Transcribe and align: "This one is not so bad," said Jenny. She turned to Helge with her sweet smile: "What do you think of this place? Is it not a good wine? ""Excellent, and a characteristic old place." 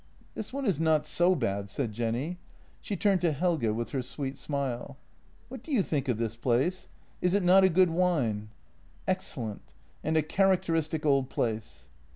"This 0.33 0.51
one 0.51 0.65
is 0.65 0.79
not 0.79 1.05
so 1.05 1.35
bad," 1.35 1.69
said 1.69 1.91
Jenny. 1.91 2.39
She 2.81 2.95
turned 2.97 3.21
to 3.21 3.31
Helge 3.31 3.67
with 3.67 3.91
her 3.91 4.01
sweet 4.01 4.35
smile: 4.35 4.97
"What 5.47 5.61
do 5.61 5.71
you 5.71 5.83
think 5.83 6.07
of 6.07 6.17
this 6.17 6.35
place? 6.35 6.89
Is 7.21 7.35
it 7.35 7.43
not 7.43 7.63
a 7.63 7.69
good 7.69 7.91
wine? 7.91 8.49
""Excellent, 9.07 9.61
and 10.03 10.17
a 10.17 10.23
characteristic 10.23 11.05
old 11.05 11.29
place." 11.29 11.87